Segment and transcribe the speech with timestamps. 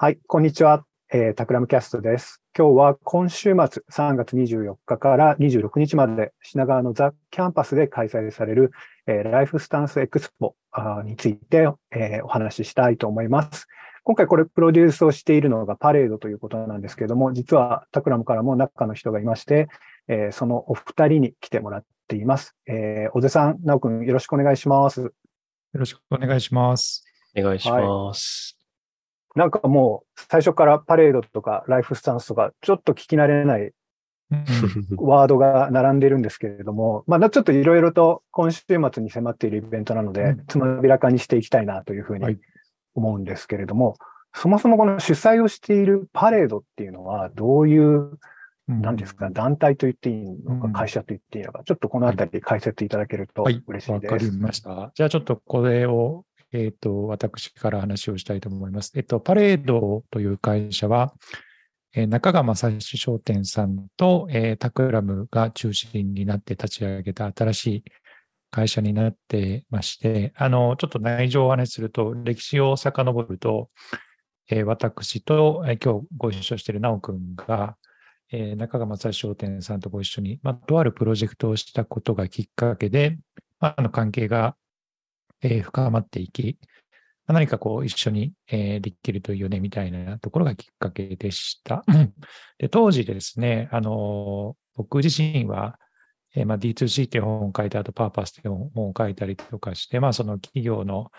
[0.00, 0.84] はい、こんにちは。
[1.12, 2.40] えー、 Takram Cast です。
[2.56, 8.70] 今日は今週末3月24日から26日まで品川の THE CAMPUS で開催される、
[9.08, 10.54] えー、 Lifestance EXPO
[11.04, 13.66] について、えー、お話ししたいと思います。
[14.04, 19.66] 今回これプロデュースをしているのがパレードということなんですけれども、実は Takram からも中の人がいまして、
[20.06, 22.54] えー、そのお二人に来てもらっています。
[22.68, 25.00] えー、小瀬さん、直くんよろしくお願いします。
[25.00, 25.10] よ
[25.72, 27.04] ろしくお願いします。
[27.36, 28.52] お願いします。
[28.52, 28.57] はい
[29.38, 33.72] なんかもう最初からパレードとかライフスタンスとか、ちょっと聞き慣れない
[34.96, 42.36] ワードが並んでるんですけれども、まあ、ちょっといろいろと今週末に迫っているイベントなので、つまびらかにしていきたいなというふうに
[42.96, 43.96] 思うんですけれども、はい、
[44.34, 48.18] そもそもこの主催をしているパレードっていうのは、どういう、
[48.66, 53.90] なんですか、団体と言っていいのか、会社と言っていいのか、ちょっとこのあたり解説いただけると嬉しいです。
[53.92, 54.90] わ、はい、かりました。
[54.94, 58.92] じゃあちょっとこれをえっ、ー、と、私から話をしたいと思います。
[58.96, 61.14] えっ、と、パレードという会社は、
[61.94, 67.84] えー、中川正史商店さんと、え、タクラムが中心になって立ち上げた新しい
[68.50, 73.70] 会社になってまして、あの、ちょっと内情をお話しすると、歴史を遡ると、
[74.50, 77.76] え、私と、え、今日ご一緒している直くんが、
[78.30, 83.18] え、中川正史商店さんとご一緒に、まあ、とあるプロジェクトをしたことがきっかけで、
[83.60, 84.56] まあ、あの関係が
[85.42, 86.58] えー、深まっていき、
[87.26, 91.84] 何かこう一緒に、えー、できるといいよねみたいなところがきっかけでした。
[92.58, 95.78] で当時ですね、あの僕自身は、
[96.34, 101.10] えーまあ、D2C っていう本を書いた後、パーパスっていう本を書いたりとかして、まあ、その企業の、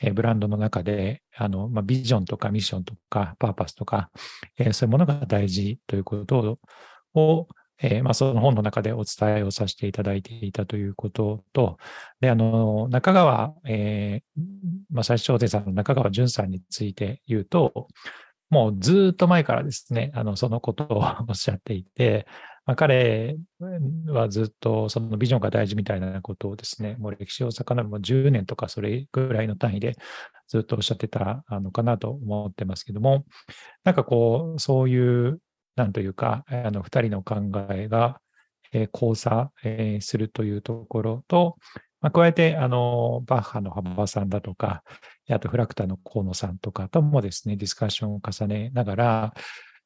[0.00, 4.10] えー、ブランドの中で、あのまあ、ビジョンとかミッションとかパーパスとか、
[4.58, 6.58] え、そういうものが大事ということ
[7.14, 7.48] を、
[7.82, 11.78] えー、まあ、その本の中でお伝えをさせていただいていたということと、
[12.20, 14.42] で、あの、中川、えー、
[14.90, 17.88] まあ、最初でさんの中川淳さんについて言うと、
[18.50, 22.26] もうずっと前からですね、あの、そのことをおっしゃっていて、
[22.64, 23.36] まあ、彼
[24.06, 29.96] はずっとそのビジョンが大事みたいなことをですね、もう歴史を遡るも10年とかそれぐらいの単位で
[30.46, 33.24] ずっとおっしゃってたのかなと思ってますけども、
[33.82, 35.40] なんかこう、そういう
[35.76, 37.36] なんというか、あの、二人の考
[37.70, 38.20] えが、
[38.72, 41.56] えー、交差、えー、するというところと、
[42.00, 44.82] まあ、加えて、あの、バッハの幅さんだとか、
[45.30, 49.34] あとフラクタの河野さんとかともですね、ディスカッションを重ねながら、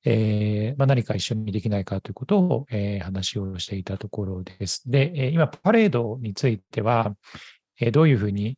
[0.04, 4.88] えーまあ、何か一緒にできないかということを、えー、話をしていたところです。
[4.88, 7.14] で、今、パレードについては、
[7.80, 8.56] え、どういうふうに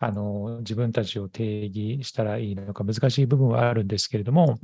[0.00, 4.58] あの自分たちを定義したらいいのか難しい部分はあるんですけれども、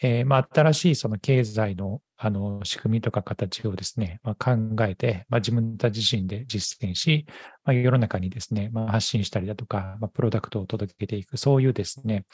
[0.00, 7.26] えー、まあ、新しいその経済のあの仕組みとか形をですね、まあ、考えて、まあ、自分たち自身で実践し、
[7.64, 12.24] まあ、世の中にですね、ま、発信したりだとか、ま、プロダクトを届けていく、そういうですね、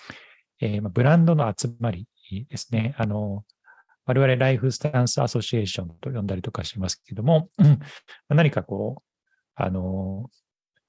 [0.60, 2.08] えー、まブランドの集まり
[2.48, 3.44] ですね、あの、
[4.06, 7.50] 我々ライフスタンスアソシエーションと呼んだりとかしますけども、
[8.31, 9.02] 何かこう、
[9.54, 10.31] あの、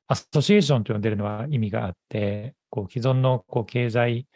[0.07, 4.27] アソシエーションと呼んでるのは意味があって、こう既存のこう経済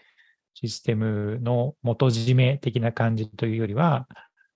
[0.62, 4.08] システムの元締め的な感じというよりは、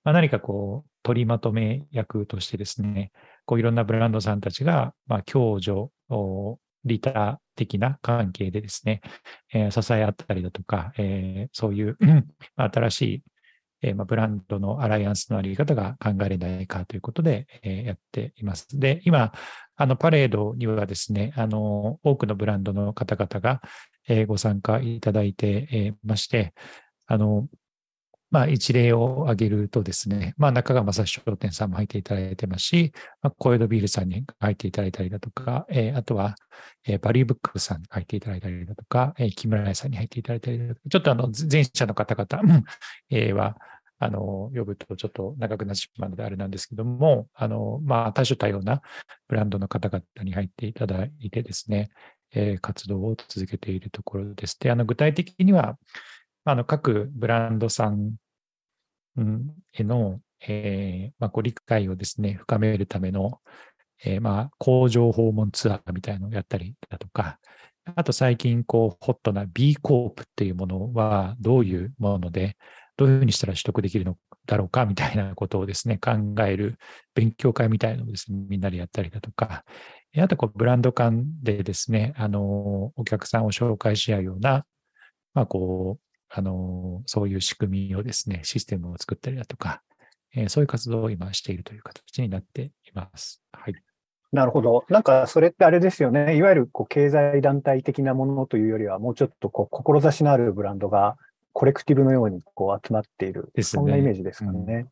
[0.04, 3.12] まあ、何かこう、取りまとめ役としてですね、
[3.46, 5.90] こういろんなブランドさんたちが、まあ、共助、
[6.86, 9.02] リター的な関係でですね、
[9.54, 11.98] えー、支え合ったりだとか、えー、そういう
[12.56, 13.24] 新しい、
[13.82, 18.68] えーまあ、ブランドのアライアンスのあり方が考えられないかということで、え、やっています。
[18.78, 19.32] で、今、
[19.76, 23.62] あのパレードにはですね、あの多くのブランドの方々が、
[24.08, 26.54] えご参加いただいてえまして、
[27.08, 27.48] あの、
[28.34, 36.34] まあ、一例を挙げるとですね、まあ、中川正史商店さんも入っていただいてますし、まあ、小江戸ビールさんに入っていただいたりだとか、えー、あとは、
[36.84, 42.64] えー、バリューブックさんに入っていただいたりだとか、えー、木村屋さんに入っていただいたりだとか、ちょっとあの、前者の方々、
[43.12, 43.56] え、は、
[44.00, 48.82] あの、呼ぶとちょっと長くなってしまうのであれなんですけども、あの、まあ、多種多様な
[49.28, 51.92] ブランドの方々に入っていただいてですね、
[52.34, 54.58] えー、活動を続けているところです。
[54.60, 55.78] で、あの具体的には、
[56.46, 58.16] あの各ブランドさん
[59.72, 63.40] への、えーまあ、ご理解をですね、深めるための、
[64.04, 67.40] えー、まあ工場訪問ツアーみたいなのをやったりだとか、
[67.96, 72.58] あと最近こうホットな B コープっていうものはどういうもので、
[72.98, 76.12] どういうふうにしたら取得できるのだろうかみたいなことをですね、考
[76.44, 76.78] える
[77.16, 79.64] 勉強会みたいなのをですね、みんなでやったりだとか、
[80.22, 84.64] あとこうブランド間でですね、あの、お客さんを紹介し合うような、
[85.34, 89.82] まあこう、あの、そういう仕組みをですね、システムを作ったりだとか、
[90.36, 93.42] えー、そういう活動を今しているという形になっています。
[93.52, 93.74] はい。
[94.32, 94.84] なるほど。
[94.90, 96.36] なんかそれってあれですよね。
[96.36, 101.18] いわゆるこう経済団体的なものというよりは、もうちょっとこう志のあるブランドが
[101.54, 104.88] コレクティブのようにこう集まっている、ですねそんなイメージですかね。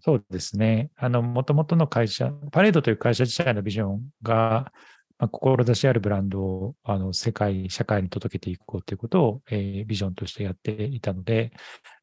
[0.00, 0.90] そうですね。
[0.96, 4.72] あの、もともとの会社、パレードという会社自体のビジョンが、
[5.18, 11.52] まあ、志あるブランドをあの世界、社会に届けていこうということを、えービジョンとしてやっていたので、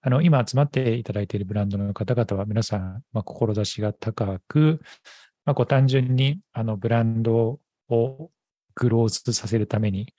[0.02, 4.80] あの今集まっていただいているブランドの方々は皆さん、まあ、志が高く、
[5.46, 8.32] まあ、こう単純にあのブランドを
[8.76, 10.14] グロースさせるために、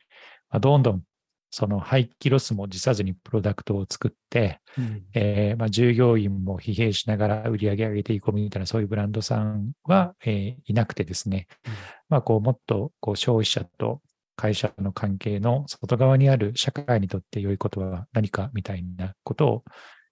[0.50, 1.02] まあ、どんどん
[1.50, 5.02] その廃棄ロスも辞さずにプロダクトを作って、うん。
[5.14, 11.72] えーまあ、従業員も疲弊しながら売り上げ上げていこうみたいなそういうブランドさんは、えーいなくてですね、うん。
[12.08, 14.00] まあ、こうもっとこう消費者と
[14.36, 19.64] 会社の関係の外側にある社会にとって良いことは何かみたいなことを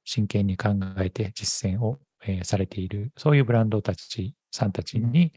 [0.04, 5.32] 真剣に考えて実践を、えーされている、そういうブランドたちさんたちに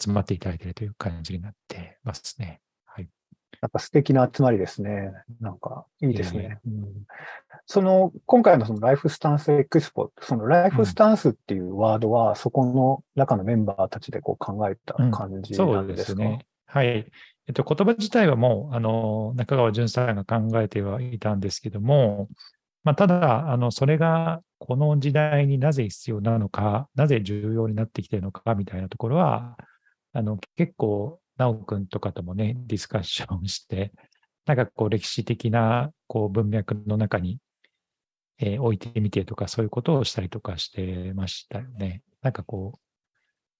[0.00, 2.60] 集まっていただいているという感じになってますね。
[3.64, 3.68] はい。
[3.68, 5.12] なんか素敵な集まりですね。
[5.40, 6.58] なんかいいですね。
[6.66, 6.84] うん
[7.66, 16.44] その、今回のそのライフスタンスエクスポ、そのライフスタンスっていうワードは、そこの中のメンバーたちでこう考えた感じなんでか、ですすね。
[16.66, 16.86] はい。
[17.46, 22.28] えっと、言葉自体はもう、あの、中川淳さんが考えてはいたんですけども、
[22.84, 29.56] まあ、ただ、あの、それがこの時代になぜ必要なのか、なぜ重要になってきているのかみたいなところは、
[30.12, 33.92] あの、結構、直くんとかともね、ディスカッションして、
[34.46, 37.40] なんかこう、歴史的な、こう、文脈の中に、
[38.38, 42.02] えー置いてみてとか、そういうことをしたりとかしてましたよね。
[42.20, 42.78] なんかこう、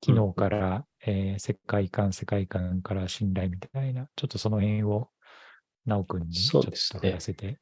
[0.01, 5.11] 機能から、えー世界観、世界観から信頼みたいな、ちょっとその辺を、
[5.87, 7.59] なおくんにちょっとそうですねやらせて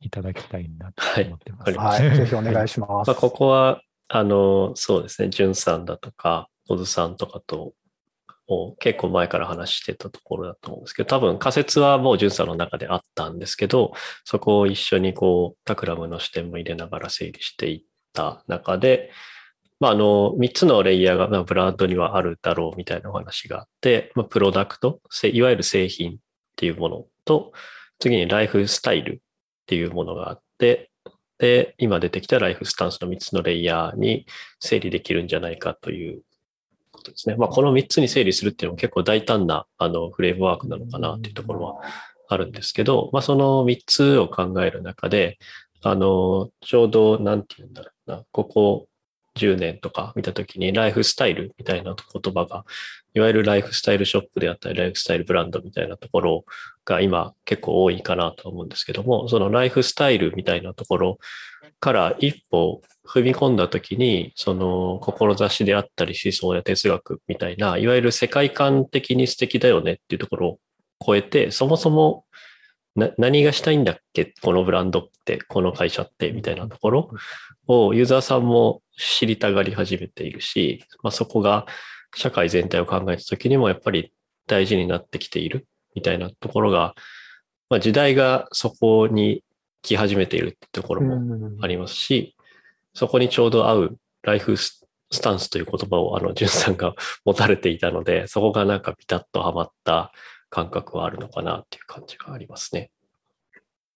[0.00, 1.72] いただきたいなとはい思ってます。
[1.72, 2.16] わかりはい。
[2.16, 3.08] ぜひお願いします。
[3.08, 7.74] まあ、ここは、あの、そうですね、ジュンさんだとか、小津さんとかと、
[8.48, 13.92] を結構前から話してたところだと思うんですけど、多分仮説はもうジュンさんの中であったんですけど、
[14.24, 17.82] そこを一緒にこう、タクラムの視点も入れながら整理していっ
[18.12, 19.10] た中で、
[19.80, 26.14] まあ、あの、3つのレイヤーがまあブランドにはあるだろうみたいなお話があって、まあ、プロダクト、いわゆる製品っ
[26.56, 27.52] ていうものと、
[27.98, 29.18] 次にライフスタイルっ
[29.66, 30.90] ていうものがあって、
[31.38, 34.26] で、今出てきたライフスタンスの3つのレイヤーに
[34.60, 36.22] 整理できるんじゃないかという
[37.04, 37.36] ことですね。
[37.36, 41.80] まあ、この3つに整理するっていうのも結構大胆なあのフレームワークなのかなっていうところは
[42.28, 45.38] あるんですけど、まあ、その3つを考える中で、
[45.82, 48.88] あの、ちょうど、なんて言うんだろうな、ここ
[49.36, 52.64] 10年とか見たときに、ライフスタイルみたいな言葉が、
[53.14, 56.44] いわゆるライフスタイルショップであったり、ライフスタイルブランドみたいなところ
[56.84, 61.18] が今結構多いかなと思うんですけども、そのライフスタイルみたいなところ
[61.80, 70.58] から一歩踏み込んだときに、その志であったり思想や哲学みたいな、いわゆる世界観的に素敵だよねっていうところを
[71.04, 72.24] 超えて、そもそも
[73.18, 77.10] 何がしたいんだっけこのブランドって、この会社って、みたいなところ
[77.66, 81.66] をユーザーさんも知りたがり始めているし、まあ、そこが
[82.14, 84.12] 社会全体を考えたときにもやっぱり
[84.46, 86.94] 大事になってきているみたいなところが、
[87.68, 89.42] まあ、時代がそこに
[89.84, 92.34] 来始めているってところもうんありますし、
[92.94, 96.94] そこにちょうど合うライフススタンスという言葉をあの、ジュンさんが
[97.24, 100.12] 持たれていたので、そこがなんかピタッとはまった
[100.50, 102.90] 感覚はあるのかなっていう感じがありますね。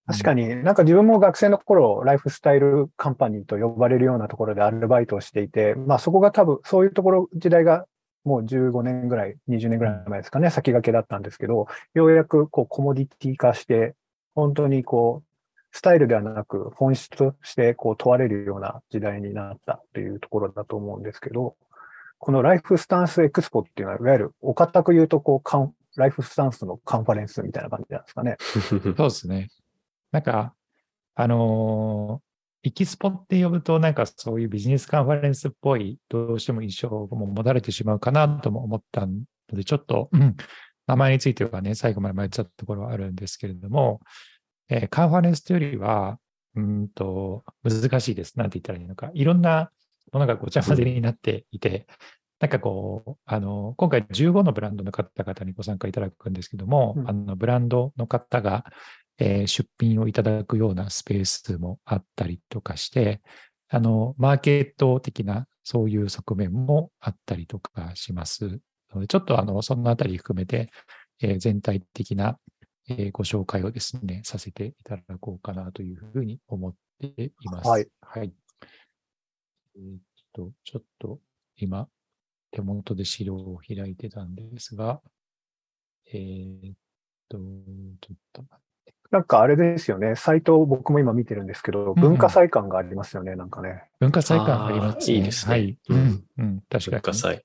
[0.07, 7.85] 確かに、なんか自分も学生の頃、ライフスタイルカンパニーと呼ばれるようなところでアルバイトをしていて、まあそこが多分、そういうところ、時代が
[8.25, 13.95] もう15年ぐらい、20年ぐらい前ですかね、先駆けだったんですけど、ようやくこうコモディティ化して、
[14.35, 15.28] 本当にこう、
[15.71, 21.57] スタイルではなく本質としてこう問われるような時代になったというところだと思うんですけど、
[22.19, 28.37] このライフスタンスエクスポっていうのは、いわゆるお堅く言うとこう、ライフスタンスのカンファレンスみたいな感じなんですかね。
[28.41, 29.49] そうですね。
[30.11, 30.55] なんか、
[31.15, 39.13] あのー、エキスポって呼ぶと、なんかそういうビジネスカンファレンスっぽい、どうしても印象も持たれてしまうかなとも思ったの
[39.53, 40.37] で、ちょっと、うん
[40.89, 44.01] 名前についてはね、最後まで迷っちゃったところはあるんですけれども、
[44.69, 46.19] えーカンファレンスというよりは、
[46.55, 48.39] うーんと、難しいです。
[48.39, 49.11] なんて言ったらいいのか。
[49.15, 49.71] いろんな
[50.13, 51.87] ものがごちゃ混ぜになっていて、
[52.41, 58.65] なんかこう、あの、今回15のブランドの方々にご参加いただくんですけども、うんあの、ブランドの方が、
[59.19, 63.21] えー出品をいただくようなスペースもあったりとかして、
[63.69, 68.61] あの、マーケット的なそういう側面もあったりとかします
[68.95, 70.71] ので、ちょっとあの、そのあたり含めて、
[71.21, 72.39] えー全体的な、
[72.89, 77.69] えーご紹介をですね、させていただこうかなというふうに思っています。
[77.69, 77.89] はい。
[78.01, 78.33] はい。
[79.77, 80.01] えーっ
[80.33, 81.21] と、ちょっと
[81.57, 81.89] 今、
[82.51, 85.01] 手元で資料を開いてたんですが、
[86.13, 86.75] えーっ
[87.29, 93.91] と、ちょっと待ってくなんかあれですよね、サイトを僕も今見てるんですけど、文化祭館がありますよね、なんかね。
[94.01, 95.17] 文化祭館ありますね。
[95.17, 95.53] いいですね。
[95.53, 95.79] はい。
[95.89, 96.91] うん、うん、確かに。
[96.97, 97.45] 文化祭。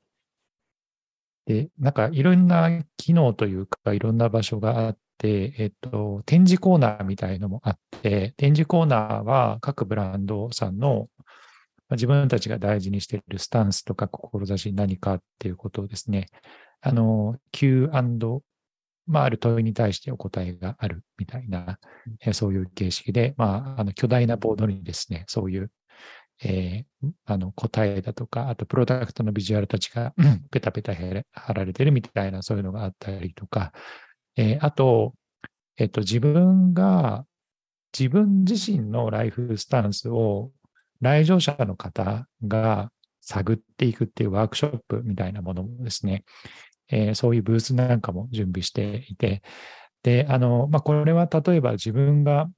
[1.46, 11.08] で、なんかいろんな機能というか、いろんな場所があって、えっと、展示コーナーみたいのもあって、展示コーナーは各ブランドさんの
[11.92, 16.28] 自分たちが大事にしているスタンスとか志何かっていうことをですね、
[16.82, 17.90] あの、Q&
[19.06, 21.78] まあ、ある問いに対してお答えがあるみたいな、
[22.22, 25.72] えー、そういう形式で、まあ、あの巨大なボードにですね、そういう、
[26.44, 30.14] えー、あの答えだとか、あとプロダクトのビジュアルたちが
[30.52, 30.94] ペタペタ
[31.34, 33.74] 貼られてるみたいな、そういうのがあったりとか、
[34.36, 35.14] えー、あと、
[35.78, 37.26] えっ、と、自分が、
[37.98, 40.52] 自分自身のライフスタンスを
[41.02, 46.24] 来場者の方が探っていくっていうワークショップみたいなものもですね、
[46.90, 49.44] えー、そういうブースなんかも準備していて、
[50.02, 52.50] で、あの、まあ、これは例えば自分が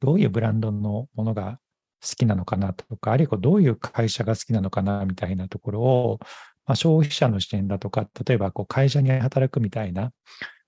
[0.00, 1.58] どういうブランドのものが
[2.02, 6.18] 好きなのかなとか、あるいはどういう会社が好きなのかなみたいなところを、
[6.66, 10.12] まあ、消費者の視点だとか、例えばこう会社に働くみたいな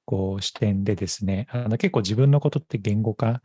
[0.09, 3.43] こう視点でですね、あの結構自分のことって言語化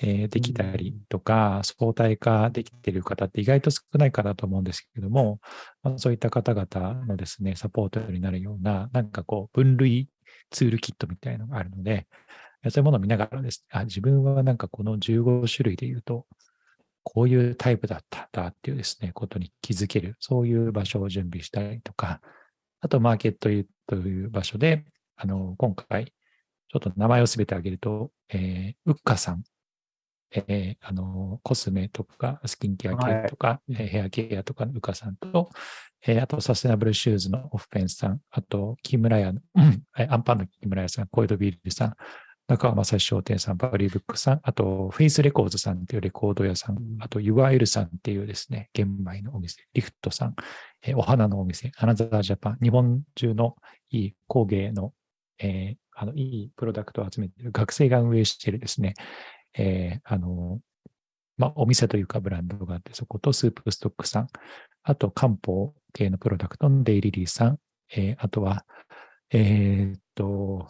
[0.00, 5.38] えできたりとか、相対化できている方って意外と少ないかなと思うんですけれども、
[5.84, 10.08] まあ、そういった方々のですね、サポートになるような、なんかこう、分類
[10.50, 12.08] ツールキットみたいなのがあるので、
[12.68, 16.26] そういうものを見ながらですね、あ、自分はなんかこの15種類で言うと、
[17.04, 22.20] こういうタイプだったんだっていうですね、ことに気づける、そういう場所を準備したりとか、
[22.80, 23.48] あと、マーケット
[23.86, 24.84] という場所で、
[25.16, 29.42] あの、今回、ちょっと名前をすべて挙げると、えー、ウッカさん。
[30.34, 35.50] えー、あの、コスメとか、スキンケア系とか、はい、ヘアケアとかのうかさんと、
[36.06, 41.94] えー、あと、サステナブルシューズのオフペンスさん、あと、木村屋の、うん、アンパンの木村屋さん、コイドビールさん、
[42.48, 50.34] 中川正史商店さん、バリーブックさん、あと、フェイスレコーズさんっていうレコード屋さん、あと、ユアエルさんっていうですね、玄米のお店、リフトさん、
[50.82, 53.56] えー、お花のお店、アナザージャパン、日本中の
[53.90, 54.92] いい工芸の、
[55.42, 58.94] えー、あの、いいプロダクトを集めている学生が運営しているですね、
[59.54, 60.60] えー、あの、
[61.36, 64.28] まあ、お店というかブランドがあって、そことスープストックさん、
[64.84, 67.58] あと漢方系のプロダクトのデイリリーさん、
[67.94, 68.64] えー、あとは、
[69.30, 70.68] えー、っと、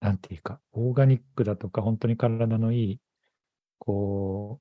[0.00, 3.00] なんていうか、オーガニックだとか、本当に体のいい、
[3.78, 4.60] こ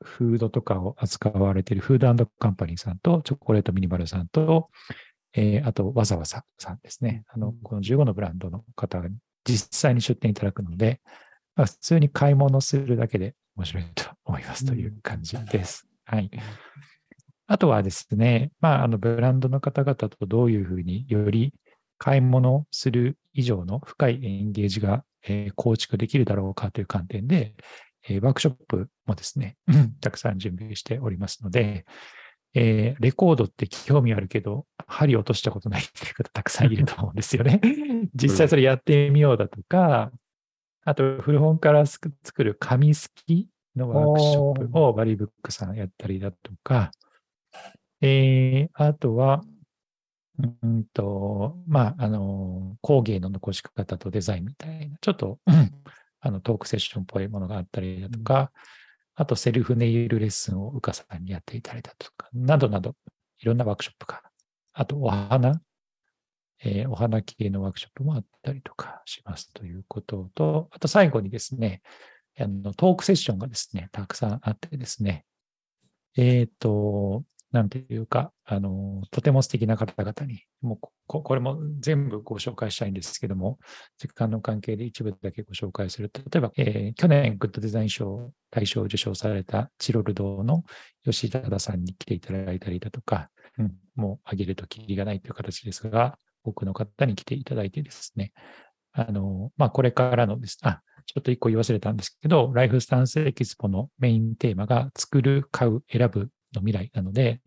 [0.00, 4.70] う、フードとかを扱われているフードカンパニーさんと、チョコレートミニマルさんと、
[5.34, 7.24] えー、あと、わざわざさんですね。
[7.28, 9.08] あの、この15のブランドの方が
[9.44, 11.00] 実際に出店いただくので、
[11.56, 15.86] まあ、普通に買い物するだけで面白いと思いますという感じです。
[16.04, 16.30] はい。
[17.46, 21.52] あとはですね、まあ、あのブランドの方々とどういうふうにより
[21.98, 27.54] 買い物する以上の深いエンゲージが、えー、構築できるだろうかという観点で、
[28.08, 29.56] えー、ワークショップもですね、
[30.00, 31.84] たくさん準備しておりますので、
[32.54, 37.60] えー、レコードって興味あるけど、針落としたことないっていう方たくさんいると思うんですよね。
[38.14, 40.12] 実際それやってみようだとか、
[40.84, 46.90] あと、古本から作る紙すきのワークショップをバリブックさんやったりだとか、
[48.00, 49.42] えー、あとは、
[50.62, 55.70] うんと、まあ、あの、工芸の残し方とデザインみたいな、ちょっと、うん、
[56.20, 58.50] あの、トークセッションっぽいものがあったりだとか、
[59.22, 62.96] あと、セルフネイルレッスンをうかさんにやっていたりだとか、などなど、
[63.38, 64.20] いろんなワークショップが、
[64.72, 65.60] あと、お花、
[66.64, 71.82] えー、お花系のワークショップもあったりとかしますということと、あと最後にですね、
[72.36, 75.24] あのトークセッションがですね、たくさんあってですね、
[76.16, 83.58] えっ、ー、と、なんていうか、あの、とても素敵な方々に、もうこ、これも全部ご紹介したいんですけども、
[83.98, 90.64] 時間の関係で一部だけご紹介する、例えば、えー、去年グッドデザイン賞大賞を受賞されたチロル堂の
[91.04, 93.28] 吉田田さんに来ていただいたりだとか、
[93.58, 98.32] うん、もうあげるときりがないという形ですが、多くの方に来ていただいてですね、
[98.92, 107.40] あの、まあ、これからのです、あ、ちょっと一個言い忘れたんですけど、ライフスタンスエキスポのメインテーマが作る、買う、選ぶの未来なので、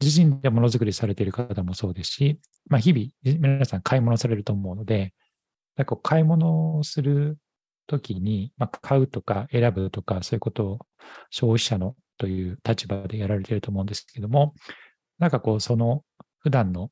[0.00, 5.14] 自身でものづくりされている方もそうですし、まあ、日々、皆さん買い物されると思うので、
[5.76, 7.38] なんか買い物をする
[7.86, 10.78] ときに、まあ、買うとか選ぶとか、そういうことを
[11.30, 14.54] 消費者のという立場でやられていると思うんですけども、
[15.18, 16.02] なんかこう、その
[16.40, 16.90] 普段の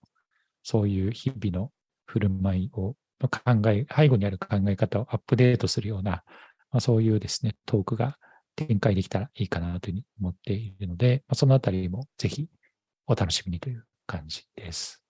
[0.62, 1.70] そういう日々の
[2.06, 6.24] 振る舞いを、の考え、背後にある考え方をアップデートするような、
[6.70, 8.16] まあ、そういうですね、トークが
[8.56, 12.48] 展開できたらいいかなというふうに思っているので、まあ、そのあたりもぜひ
[13.06, 15.02] お楽しみにという感じです。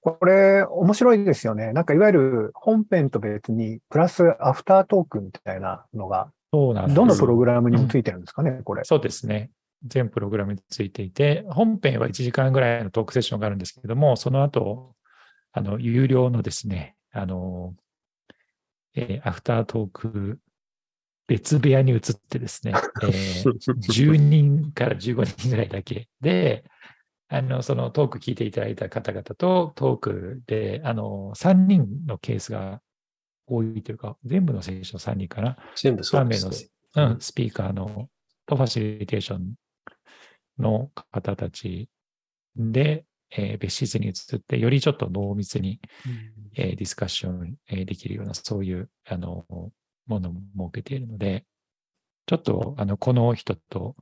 [0.00, 1.72] これ、面白いですよね。
[1.72, 8.82] なんかいわゆる本編と別に、プラスアフタートークみたいなのが、そうなんですどのプログラムにもついてるんですかね、これ。
[8.84, 9.50] そうですね。
[9.84, 14.94] 全プログラムについていて、本編は1時間ぐらいのトークセッションがあるんですけれども、その後、
[15.52, 17.74] あの、有料のですね、あの、
[18.94, 20.38] えーアフタートーク、
[21.28, 26.64] 別部屋に移ってですね、えー 10人から15人ぐらいだけで、
[27.34, 32.82] あの、そのトーク聞いていただいた方々とトークで、あの、3人のケースが
[33.46, 35.56] 多いというか、全部の選手の3人かな？
[35.74, 36.68] 全部そうですね。
[36.94, 38.10] うん、スピーカーの
[38.44, 39.54] とファシリテーション
[40.58, 41.88] の方たち
[42.54, 45.80] で、えー別室に移って、よりちょっと濃密に、
[46.54, 51.46] えーディスカッション、えーできるような、そういうあのものも設けているので、
[52.26, 53.96] ちょっとあのこの人と、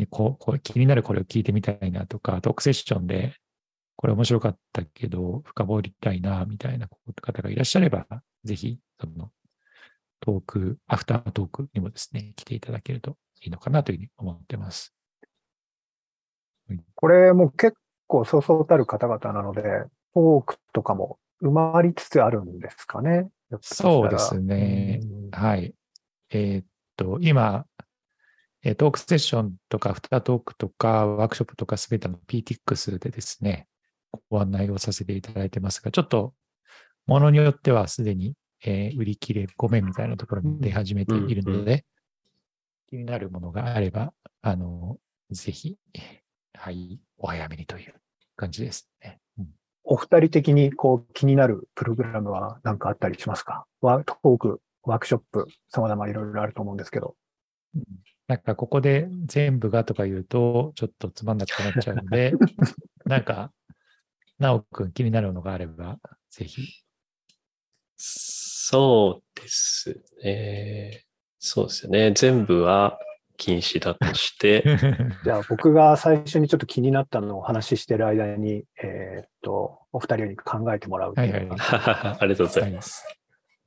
[0.00, 3.34] ね、こうこう気になるこれを聞いてみたいなとか、トークセッションで
[3.96, 6.88] これ面白かったけど、深掘りたいな、みたいな
[7.22, 8.06] 方がいらっしゃれば、
[8.44, 9.30] ぜひ、その
[10.20, 14.94] トーク、アフタートークにもですね、来ていただけるといいのかなというふうに思ってます。
[16.94, 17.76] これも結
[18.06, 19.62] 構そうそうたる方々なので、
[20.14, 23.28] トークとかも埋まりつつあるんですかね。
[23.60, 25.00] そうですね。
[25.02, 25.74] うんはい。
[26.30, 26.64] えーっ
[26.96, 27.66] と、今、
[28.62, 33.68] えートークセッションとか、アフタートークとか、ワークショップとか、すべての PTX でですね、
[34.28, 36.34] ご案内をさせていただいてますが、ちょっと、
[37.06, 41.86] ものによってはすでに、えー売り切れごめんみたいなところに出始めているので、
[42.88, 44.12] 気になるものがあれば、
[44.42, 44.98] あの、
[45.30, 45.78] ぜひ、
[46.54, 47.94] はい、お早めにという
[48.36, 49.20] 感じですね。
[49.38, 49.48] うん。
[49.84, 53.64] お二人的にこう気になるプログラムは何かあったりしますか？
[53.80, 57.16] ワトーク、ワークショップ、様々いろいろあると思うんですけど。
[58.30, 62.32] なんかここで全部がとか言うと、ちょっとつまんなくなっちゃうので、
[63.04, 63.50] なんか、
[64.38, 65.98] なおくん気になるのがあれば、
[66.30, 66.62] ぜひ。
[67.96, 71.06] そうですね。
[71.40, 72.12] そうですよね。
[72.12, 73.00] 全部は
[73.36, 74.62] 禁止だとして、
[75.24, 83.04] じゃあ僕が最初にちょっと気になったのをお話ししてる間に、えーっと、お二人に考えてもらうっていうのがはい ありがとうございます。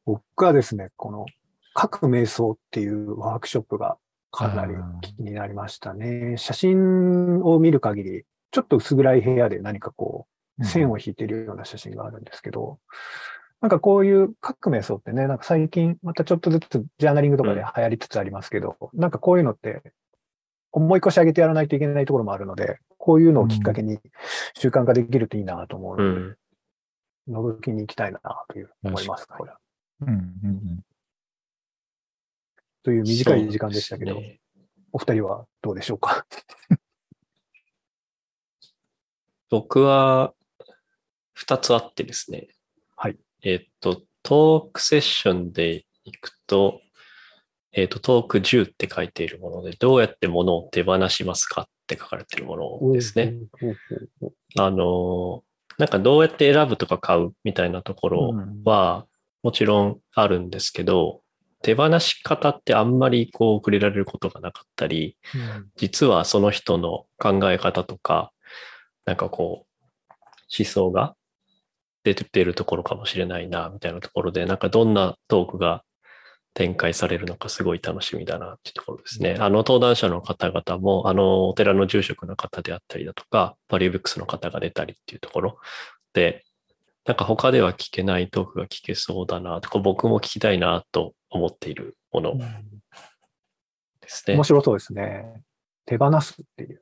[0.06, 1.26] 僕はですね、この、
[1.74, 3.98] 各瞑想っていうワークショップが
[4.34, 6.38] かなり気になりましたね。
[6.38, 10.26] 写真を見る限り、ちょっと薄暗い部屋で何かこ
[10.60, 12.80] う、線を引いてるような写真があるんですけど、
[13.62, 19.84] なんかこういう各瞑想ってね、なんか最近またちょっとずつジャーナリングとかで流行りつつありますけど、なんかこういうのって
[20.72, 24.00] 思い越し上げてやらないといけないところもあるので、こういうのをきっかけに
[24.58, 26.38] 習慣化できるといいなと思ううので、ん。
[27.30, 28.20] 覗きに行きたいな
[28.50, 29.28] という思います。
[29.28, 29.58] これは
[30.02, 30.80] うんうんうん
[32.84, 34.40] という短い時間でしたけど、ね
[34.96, 36.28] お二人はどうでしょうか？
[39.50, 40.34] 僕は
[41.40, 42.48] 2つあってですね。
[42.96, 43.18] はい。
[43.42, 46.80] えっと、トークセッションで行くと、
[47.72, 53.34] えっと、トーク10って書いているもので、どうやって物を手放しますかって書かれているものですね。
[54.60, 55.44] あの、
[55.80, 59.08] なんかどうやって選ぶとか買うみたいなところは、
[59.42, 61.23] もちろんあるんですけど、
[61.64, 68.32] 手放し方ってあんまりこう触れられることがなかったり、うん実はその人の考え方とか、
[69.06, 70.14] なんかこう、
[70.56, 71.16] 思想が
[72.04, 75.84] 出ているところかもしれないな、みたいなところで、なんかどんなトークが
[76.54, 79.38] 展開されるのかすごい楽しみだなっていうところですね。
[79.40, 85.58] あの登壇者の方々も、あのお寺の住職の方であったりだとか、バリューブックスの方が出たりっていうところ
[86.14, 86.44] で、
[87.06, 92.38] なんか他では聞けないトークが聞けそうだなと、こう僕も聞きたいなと思っているもの
[94.02, 94.44] ですね面。
[94.44, 95.44] 白そうですね。
[95.86, 96.82] 手放すっていう。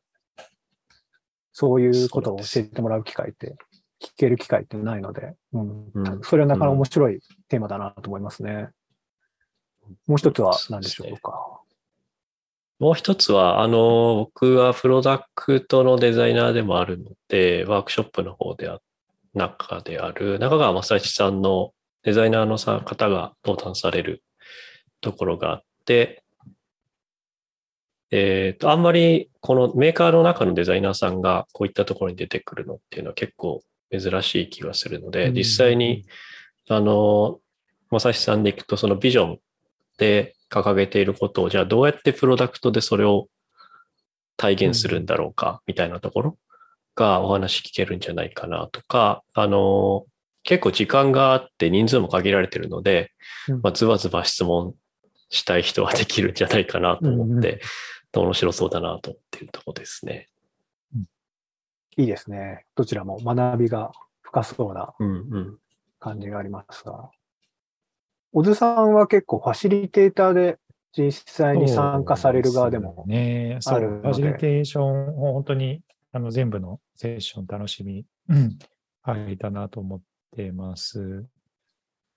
[1.53, 3.55] そういうことを教えてもらう機会って、
[4.01, 8.69] 聞ける機会ってないので、うんうんそれはなかなか面白いテーマだなと思いますね。
[10.07, 11.61] もう一つは何でしょうか？
[12.79, 18.79] もう一つは、あの、僕はプロダクトのデザイナーでもあるので、ワークショップの方であ、
[19.35, 24.23] 中である、中川正史さんのデザイナーのさ方が登壇される
[25.01, 26.23] ところがあって、
[28.11, 36.05] えっ、と、あんまりこのメーカーの中のデザイナーさんがこういったところに出てくるのっていうのは結構珍しい気がするので、実際に、
[36.69, 37.39] あの、
[37.89, 39.39] 正史さんでいくと、そのビジョン
[39.97, 43.27] で掲げていることを、じゃあどうやってプロダクトでそれを
[44.37, 46.37] 体現するんだろうか、みたいなところ
[46.95, 50.05] がお話聞けるんじゃないかなとか、あの、
[50.43, 53.11] 結構時間があって人数も限られてるので、
[53.47, 53.61] うん。
[53.61, 54.73] まあ、ズバズバ質問
[55.31, 57.61] したい人はできるんじゃないかなと思って、
[58.13, 60.27] 面白そうだなと思っているところですね。
[61.97, 62.65] いいですね。
[62.75, 63.91] どちらも学びが
[64.21, 65.57] 深そうなうんうん。
[65.99, 67.09] 感じがありますが。
[68.33, 70.57] 小津さんは結構ファシリテーターで
[70.93, 73.03] 実際に参加される側でも。
[73.07, 78.57] ね、ファシリテーションを本当にあの全部のセッション楽しみ、うん
[79.03, 80.01] 入ったなと思っ
[80.35, 81.25] てます。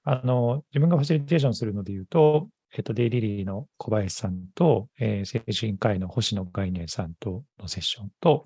[0.05, 8.45] あの、自分がファシリテーションするので言うと、えっと、デイリリーの小林さんと、えー精神科医の星野概念さんとのセッションと、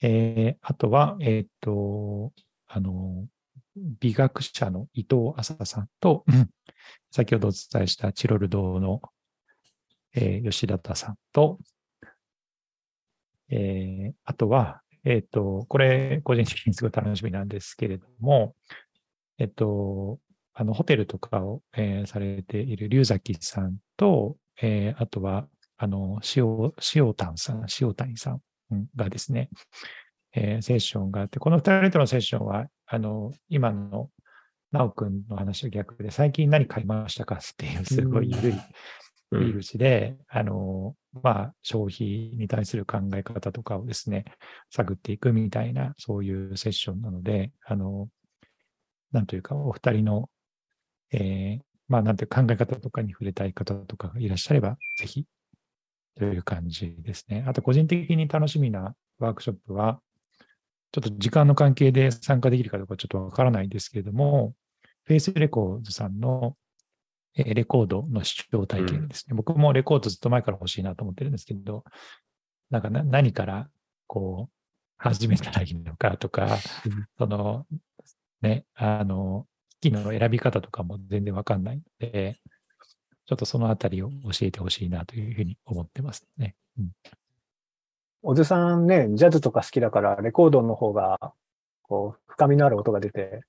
[0.00, 2.32] えーあとは、えっと、
[2.68, 3.26] あの、
[4.00, 6.24] 美学者の伊藤浅さんと、
[7.10, 9.02] 先ほどお伝えしたチロル堂の
[10.14, 11.58] えー吉田さんと、
[13.50, 18.54] えーあとは、えっ、と、これ、個人的にすごい楽しみなんですけれども、
[19.38, 20.20] えっ、と、
[20.54, 25.46] あの、ホテルとかを、えーされている龍崎さんと、えーあとは、
[25.78, 29.48] あの、塩、塩谷さん、塩谷さんうんがですね、
[30.34, 34.10] えーセッションがあって、この二人とのセッションは、あの、今の、
[34.70, 38.52] なおくんの話と逆で、最近何買いましたかっていう、すごい緩い
[39.32, 39.42] うん。
[39.42, 44.24] 入り口で、あの、まあ、消費に対する考え方とかをですね、
[44.70, 48.08] 探っていくみたいな、そういうセッションなので、あの、
[49.10, 50.28] なんというか、お二人の、
[51.12, 55.26] えーまあ、なんていう考え方とかに触れたい方とかがいらっしゃれば、ぜひ、
[56.16, 57.44] という感じですね。
[57.46, 60.00] あと、個人的に楽しみなワークショップは、
[60.92, 64.54] ちょっと時間の関係で参加できるかどうかちょっとわからないんですけれども、
[65.04, 66.56] Face Records さんの
[67.34, 69.34] えーレコードの視聴体験ですね。
[69.34, 71.84] 僕もレコードずっと前から欲しいなと思ってるんですけど、
[72.70, 73.68] なんかな何から
[74.06, 74.52] こう
[74.98, 76.58] 始めたらいいのかとか、
[77.18, 77.66] その
[78.42, 79.46] ね、あの、
[79.82, 82.40] 機能の選び方とかも全然わかんないので、
[83.26, 86.54] ちょっとそのあたりを教えてほしいなというふうに思ってますね。
[86.78, 86.90] うん
[88.24, 91.18] 小津さんね、ジャズとか好きだから、レコードの方が、
[91.82, 93.42] こう、深みのある音が出て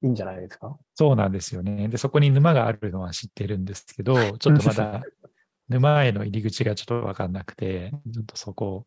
[0.00, 0.78] いいんじゃないですか？
[0.94, 1.88] そうなんですよね。
[1.88, 5.02] で、そこに沼があるのは知ってるんですけど、ちょっとまだ
[5.68, 8.86] 沼への入り口がちょっとわかんなくて、ちょっとそこを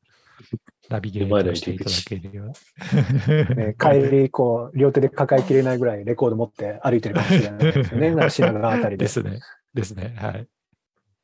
[0.90, 8.10] ナビゲートしていただけるようね、帰り、こう、両手で抱えきれないぐらいレコード持って歩いてるかもしれないですよね。
[8.14, 9.06] なんか品川あたりで。
[9.06, 9.40] ですね。
[9.74, 10.16] ですね。
[10.18, 10.48] はい。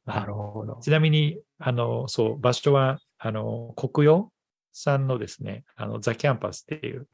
[0.06, 0.78] なるほど。
[0.82, 4.32] ちなみに、あの、そう、場所は、あの、国用
[4.74, 7.08] さんのですね、あの、ザ・キャンパスっていう、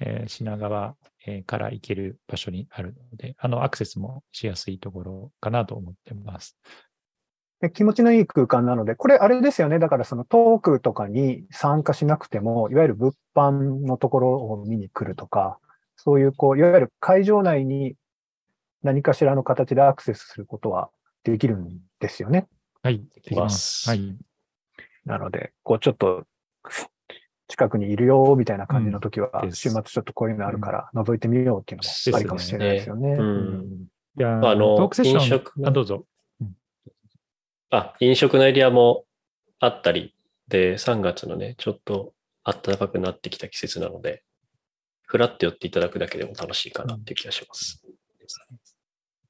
[0.00, 6.58] えー品川、えーから行ける場所にあるので、あの、アクセスもしやすいところかなと思ってます。
[7.60, 9.78] で気持ちのいい空間なので、これあれですよね。
[9.78, 15.58] だからそのトークとかに参加しなくても、いわゆる物販のところを見に来るとか、
[15.96, 17.96] そういうこう、いわゆる会場内に
[18.82, 20.88] 何かしらの形でアクセスすることは
[21.22, 21.68] できるん
[22.00, 22.46] ですよね。
[22.82, 23.42] はい、できま。
[23.42, 24.16] ますすはい。
[25.04, 26.24] なので、こうちょっと
[27.46, 33.10] 近くにいるよみたいな感じの時は、うん週末ちょっとこういうのあるから覗いてみようっていうのもありかもしれないですよね。
[33.10, 33.64] ううんん。
[34.18, 36.04] いやあのトークセッション飲食あ、どうぞ。
[37.70, 39.04] あ、飲食のエリアも
[39.60, 40.14] あったり、
[40.48, 42.12] で、3月のね、ちょっと
[42.44, 44.24] 暖かくなってきた季節なので、
[45.02, 47.82] ふらっと寄っていただくだけでも楽しいかなっていう気がします。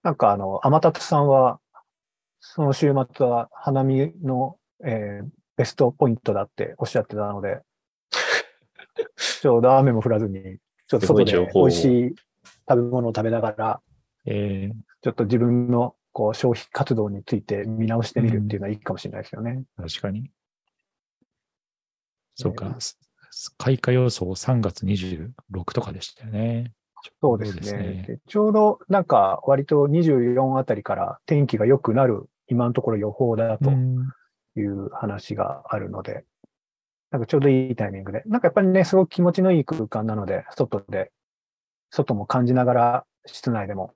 [0.03, 1.61] なんかあの、天達さんは、
[2.41, 7.61] その週末は花見の、えーベストポイントだっておっしゃってたので、
[9.43, 12.15] ちょうど雨も降らずに、ちょっと外で美味しい
[12.67, 13.81] 食べ物を食べながら、
[14.25, 19.63] えーちょっと自分のこう消費活動について見直してみるっていうのはいいかもしれないですよね。
[19.77, 20.31] 確かに。
[22.35, 22.77] そうか。
[23.59, 25.31] 開花予想3月26
[25.73, 26.73] とかでしたよね。
[27.23, 28.05] そうですね。
[28.07, 34.11] でちょうどなんか割と24あたりから天気が良くなる今のところ予報だとうん
[34.57, 36.25] いう話があるので、
[37.11, 41.13] なんかちょうどいいタイミングで、なんかやっぱりね、すごく気持ちのいい空間なので、外で、
[41.91, 43.95] 外も感じながら室内でも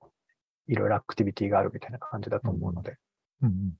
[0.68, 2.96] いろいろアクティビティがあるみたいな感じだと思うので、
[3.42, 3.72] うん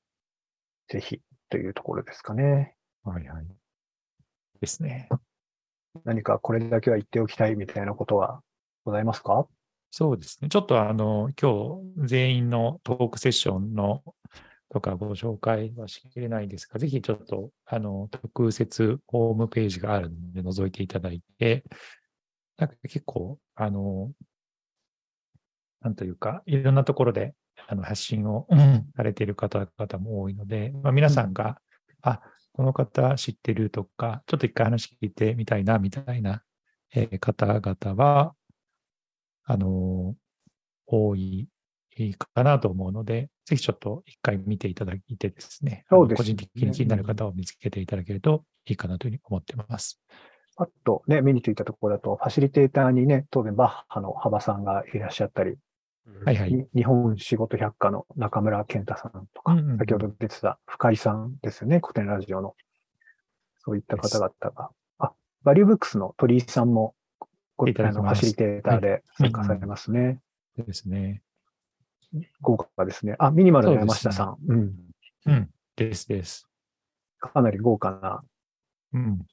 [0.89, 2.77] ぜひというところですかね。
[3.07, 3.47] うんはいはい。
[4.61, 5.09] ですね。
[6.05, 8.43] 何かこれだけは言っておきたいみたいなことは
[8.85, 9.47] ございますか？
[9.91, 10.49] そうですね。
[10.49, 14.03] ちょっとあの、今日全員のトークセッションの
[14.69, 21.65] とかご紹介はしきれないですが、ぜひちょっとあの、特設ホームページがあるので覗いていただいて、
[22.59, 24.11] なんか結構、あの、
[25.85, 27.35] なんというか、いろんなところで
[27.69, 28.49] あの発信を
[28.97, 31.59] されている方々も多いので、まあ、皆さんが、
[32.03, 32.21] あ、
[32.53, 36.43] この方知ってるとか、ちょっと一回話聞いてみたいな、みたいな、
[36.95, 38.35] えー方々は、
[39.45, 40.15] あの、
[40.87, 41.49] 多い
[42.17, 50.01] かなと思うので、ぜひちょっと一回見ていただいてですね、そうですね個人的に気になる方を見つけていただけるといいかなというふうに思ってます。
[50.57, 55.57] あとね、目についたところだと、ファシリテーターにね、当然バッハの幅さんがいらっしゃったり、
[56.25, 56.53] はいはい。
[56.53, 62.55] に日本仕事百科の中村健太さんとか、うんうんうん先ほど出てた深井さんですよね、古典ラジオの。
[63.59, 64.71] そういった方々が。
[64.99, 65.13] あ、
[65.43, 66.95] バリューブックスの鳥居さんも、
[67.57, 70.21] こいただきあのファシリテーターで参加されますね。
[70.57, 71.23] ですね。
[72.41, 73.17] 豪華ですね。
[73.19, 74.37] あ、ミニマルの山下さん。
[74.47, 74.75] うん。
[75.27, 75.51] うん。
[75.77, 76.49] ですです。
[77.19, 78.23] かなり豪華な。
[78.93, 79.27] うん。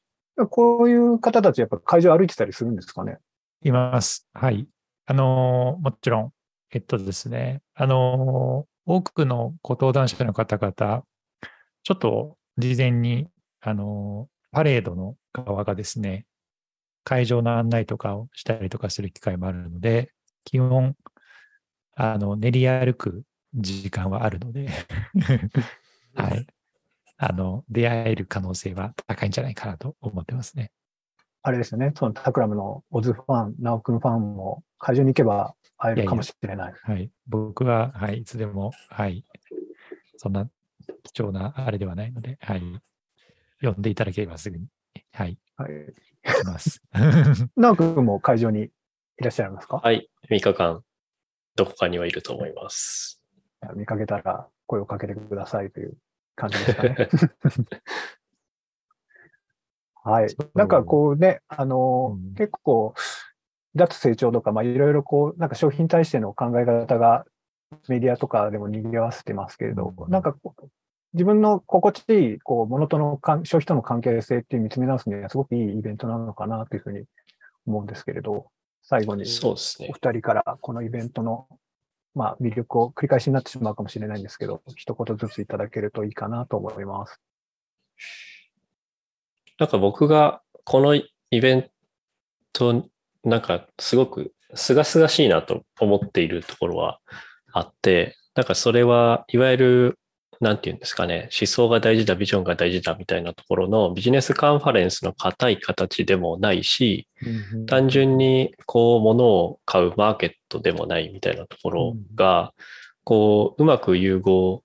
[0.50, 3.18] こういう方たち、やっぱ会場歩いてたりするんですかね？
[3.64, 4.28] います。
[4.34, 4.68] はい。
[5.06, 6.34] あのーもちろん、
[6.72, 11.04] えっとですね、あのー多くのご登壇者の方々、
[11.84, 13.28] ちょっと事前に、
[13.62, 16.26] あのーパレードの側がですね、
[17.06, 20.12] 会場の案内とかをしたりとかする機会もあるので、
[20.44, 20.96] 基本、
[21.96, 24.70] あの、練り歩く時間はあるので、
[26.16, 26.48] はい。
[27.18, 30.72] あの、出会える可能性は高いんじゃないかなと思ってますね。
[31.44, 31.92] あれですよね。
[31.98, 36.74] そのタクラムのオズファン、ナオ君ファンも会場に行けば会えるかもしれない。
[36.84, 37.10] はい。
[37.28, 39.26] 僕は、はい、いつでも、はい。
[40.18, 40.48] そんな
[41.04, 42.62] 貴重なあれではないので、はい。
[43.62, 44.68] 呼んでいただければすぐに、
[45.14, 45.72] はい、はい。
[46.24, 46.82] 行きます。
[47.58, 48.70] ナオ君も会場にい
[49.20, 50.10] らっしゃいますか、はい。
[50.30, 50.84] 3日間、
[51.56, 53.20] どこかにはいると思います。
[53.76, 55.98] 見かけたら声をかけてくださいという
[56.36, 56.96] 感じですかね。
[60.04, 60.36] はい。
[60.56, 62.94] なんかこうね、あの、うん結構、
[63.76, 67.26] 脱成長とか、まあいろいろこう、なんか商品に対しての考え方が
[67.88, 70.68] メディアとかでも賑わせてますけれど、うんなんかこう
[71.14, 77.04] 自分の心地いい、こう、ものとの関、消費との関係性っていう見つめ直すにはすごくいいイベントなのかなというふうに
[77.68, 78.48] 思うんですけれど、
[78.82, 79.90] 最後にそうですね。
[79.90, 81.48] お二人からこのイベントの、
[82.16, 87.20] まあ、魅力を繰り返しになってしまうかもしれないんですけど、一言ずついただけるといいかなと思います。
[89.62, 91.70] なんか僕がこのイベン
[92.52, 92.84] ト、
[93.24, 96.98] なんかすごく清々しいなと思っているところは
[97.54, 100.00] あって、なんかそれはいわゆる、
[100.40, 107.08] なんていうんですかね、思想が大事だ、ビジョンが大事だみたいなところのビジネスカンファレンスの硬い形でもないし、
[107.68, 112.52] 単純にこう物を買うマーケットでもないみたいなところが、
[113.04, 114.64] こううまく融合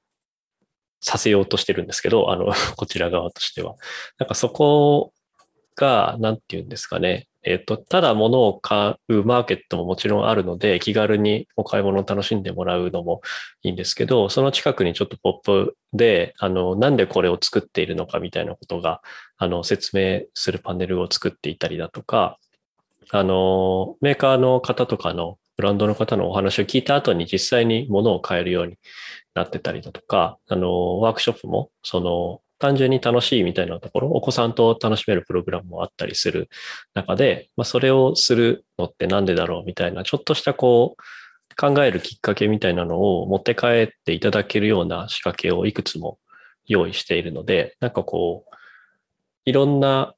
[1.00, 3.76] させようとしてるんですけど、あの、 こちら側としては。
[4.18, 5.12] なんかそこ
[5.76, 7.28] が、なんていうんですかね。
[7.42, 13.20] えっ、と、ただ物を買うマーケットももちろんあるので、気軽にお買い物を楽しんでもらうのも
[13.62, 19.00] いいんですけど、その近くにちょっとポップで、あの、なんでこれを作っているのかみたいなことが、
[19.37, 22.38] あの、説明するパネルを作っていたりだとか、
[23.11, 28.77] あの、メーカーの方とかのブランドの方のお話を聞いた後に実際に物を買えるように
[29.35, 36.49] なってたりだとか、あの、ワークショップも、その、単純に楽しいみたいなところ、お子さんと楽しめるプログラムもあったりする
[36.95, 41.03] 中で、まあ、それをするのってなんでだろうみたいな、ちょっとしたこう、
[41.57, 46.19] 考えるきっかけみたいなのを持って帰っていただけるような仕掛けをいくつも
[46.66, 48.57] 用意しているので、なんかこう、
[49.47, 50.14] いろんな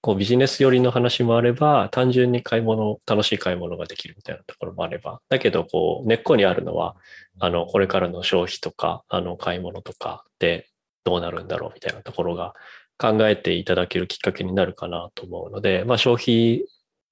[0.00, 6.96] こうビジネス寄りの話もあれば、単純に買い物、楽しい買い物ができるみたいなところもあれば、だけどこう根っこにあるのは、
[7.40, 10.68] あの、これからの消費とか、あの、買い物とかで
[11.04, 12.54] どうなるんだろうみたいなところが
[12.96, 16.64] 考えていただけるきっかけになるかなと思うので、まあ消費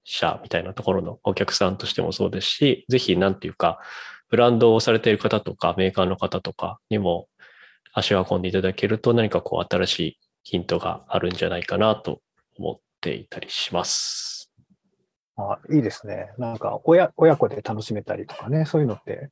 [0.05, 3.79] 者みたいなところのお客さんとしてもそうですし、ぜひなんていうか、
[4.29, 7.27] ブランドをされている方とかメーカーの方とかにも
[7.93, 12.21] 足を運んでいただけると何かこう新しいヒントがあるんじゃないかなと
[12.57, 14.51] 思っていたりします。
[15.37, 16.33] あいいですね。
[16.37, 19.29] なんか親、親子で楽しめたりとかね、そういうのって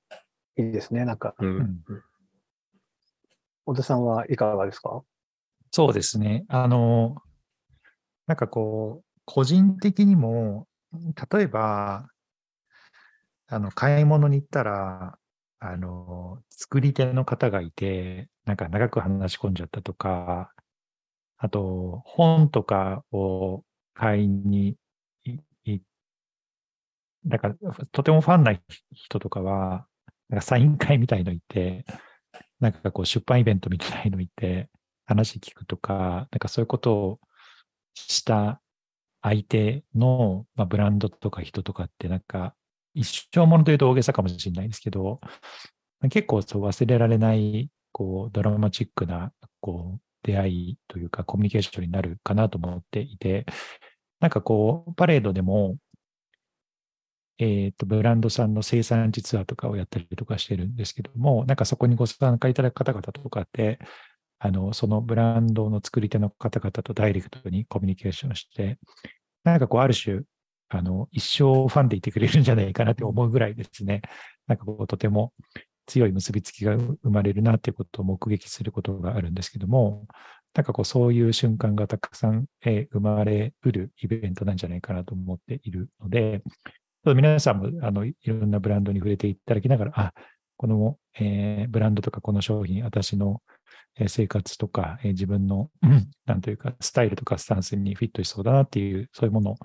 [0.57, 1.05] いいですね。
[1.05, 1.45] なんか、う。
[1.45, 1.83] うんん
[3.67, 5.01] 小田さんはいかがですか？
[5.71, 6.45] そうですね。
[6.49, 7.15] あの、
[8.27, 10.67] なんかこう、個人的にも、
[11.31, 12.07] 例えば、
[13.47, 15.17] あの、買い物に行ったら、
[15.59, 20.51] あの、作り手の方がいて、なんか長く話し込んじゃったとか、
[21.37, 24.77] あと、本とかを買いに
[25.25, 25.79] い、い
[27.23, 27.53] なんか、
[27.91, 28.53] とてもファンな
[28.93, 29.87] 人とかは、
[30.29, 31.85] なんかサイン会みたいの行って、
[32.59, 34.69] なんかこう出版イベントみたいの行って
[35.05, 37.19] 話聞くとか、なんかそういうことを
[37.95, 38.61] した
[39.21, 42.55] 相手の、まあ、ブランドとか人とかってなんか
[42.93, 45.19] 一生ものというと大げさかもしれないですけど、
[46.09, 53.45] 結構そう忘れられないこうドラマチックなこう出会いというかコミュニケーションになるかなと思っていて、
[54.19, 55.77] なんかこうパレードでも
[57.37, 63.79] えっ、と、ブランドさんの生産地ツアーとかをやったりとかしてるんですけども、なんかそこにご参加いただく方々とかって、
[64.39, 68.79] あの、そのブランドの作り手の方々とダイレクトにコミュニケーションして、
[69.43, 70.21] なんかこう、ある種、
[70.69, 74.01] あの、一生ファンでいてくれるんじゃないかなって思うぐらいですね、
[74.47, 75.33] なんかこう、とても
[75.85, 80.05] 強い結びつきが生まれるなっていうことを目撃することがあるんですけども、
[80.53, 86.41] なんかこう、そういう瞬間がたくさん、え生まれうるイベントなんじゃないかなと思っているので、
[87.13, 90.13] 皆さんもあのいろんなブランドに触れていただきながら、あ、
[90.57, 93.41] この、えー、ブランドとかこの商品、私の
[94.07, 95.69] 生活とか、えー、自分の、
[96.25, 99.55] なんというか、スタイルとかスタンスにフィットしそうだなっていう、そういうものを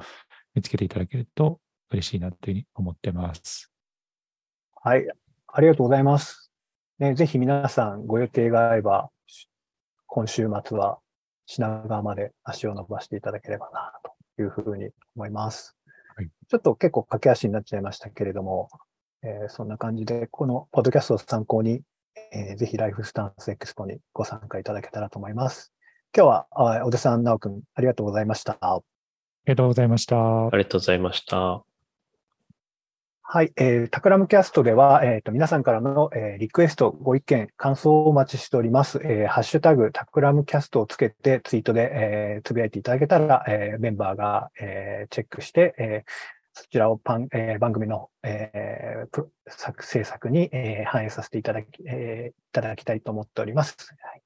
[0.54, 3.72] 見つけていただけると嬉しいなというふうに思ってます。
[4.82, 5.06] はい、
[5.52, 6.50] ありがとうございます。
[6.98, 9.10] ね、ぜひ皆さんご予定があれば、
[10.06, 10.98] 今週末は
[11.46, 13.92] 品川まで足を伸ばしていただければな
[14.36, 15.76] というふうに思います。
[16.16, 18.68] はい、ちょっと結構駆け足になっちゃいましたけれども、
[19.22, 21.82] えー、そんな感じで、このポッドキャストを参考に、
[22.32, 25.72] えー、ぜひライフスタンスエクスポにご参加いただけたらと思います。
[26.16, 28.58] 今日は、あ小手さん、直君、ありがとうございました。
[28.60, 28.80] あ
[29.46, 30.46] りがとうございました。
[30.46, 31.69] ありがとうございました。
[33.32, 38.98] はい、えー、タクラムキャストでは、えーと、皆さんからの、えー、リクエスト、ご意見、感想をお待ちしております。
[39.04, 53.76] えー、ハッシュタグ、タクラムキャストをつけてツイートで、えー、つぶやいていただけたら、えー、メンバーが、えー、チェックして、えー、そちらをパン、えー、番組の、えー、作制作に、えー、反映させていただき、えー、いただきたいと思っております。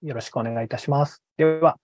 [0.01, 1.23] よろしくお願いいたします。
[1.37, 1.77] では。